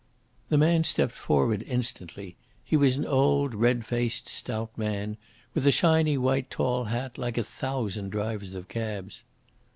[0.49, 2.35] The man stepped forward instantly.
[2.63, 5.15] He was an old, red faced, stout man,
[5.53, 9.23] with a shiny white tall hat, like a thousand drivers of cabs.